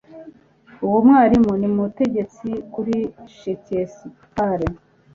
Uwo 0.85 0.97
mwarimu 1.07 1.51
ni 1.59 1.67
umutegetsi 1.71 2.49
kuri 2.73 2.97
Shakespeare. 3.37 4.65